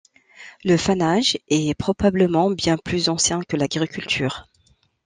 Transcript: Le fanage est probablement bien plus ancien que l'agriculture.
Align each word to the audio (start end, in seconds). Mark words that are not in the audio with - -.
Le 0.63 0.77
fanage 0.77 1.37
est 1.47 1.75
probablement 1.75 2.49
bien 2.49 2.75
plus 2.75 3.07
ancien 3.07 3.43
que 3.43 3.55
l'agriculture. 3.55 4.49